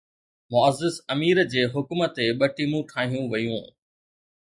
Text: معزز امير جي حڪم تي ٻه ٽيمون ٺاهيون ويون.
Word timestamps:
معزز 0.53 0.95
امير 1.13 1.37
جي 1.51 1.65
حڪم 1.73 1.99
تي 2.15 2.25
ٻه 2.39 2.47
ٽيمون 2.55 2.81
ٺاهيون 2.93 3.25
ويون. 3.35 3.63